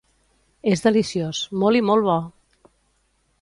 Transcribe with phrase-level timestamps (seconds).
[0.71, 2.17] És deliciós, molt i molt bo!